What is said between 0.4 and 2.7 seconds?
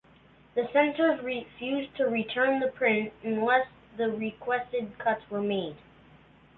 The censors refused to return the